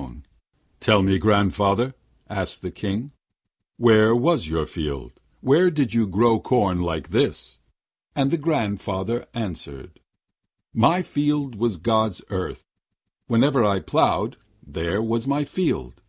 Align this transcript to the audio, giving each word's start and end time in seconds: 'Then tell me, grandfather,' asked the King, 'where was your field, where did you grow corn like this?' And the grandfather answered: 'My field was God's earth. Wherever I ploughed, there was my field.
'Then 0.00 0.24
tell 0.80 1.02
me, 1.02 1.18
grandfather,' 1.18 1.92
asked 2.30 2.62
the 2.62 2.70
King, 2.70 3.12
'where 3.76 4.16
was 4.16 4.48
your 4.48 4.64
field, 4.64 5.20
where 5.42 5.70
did 5.70 5.92
you 5.92 6.06
grow 6.06 6.40
corn 6.40 6.80
like 6.80 7.10
this?' 7.10 7.58
And 8.16 8.30
the 8.30 8.38
grandfather 8.38 9.26
answered: 9.34 10.00
'My 10.72 11.02
field 11.02 11.54
was 11.54 11.76
God's 11.76 12.24
earth. 12.30 12.64
Wherever 13.26 13.62
I 13.62 13.80
ploughed, 13.80 14.38
there 14.66 15.02
was 15.02 15.26
my 15.28 15.44
field. 15.44 16.00